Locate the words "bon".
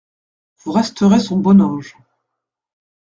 1.37-1.61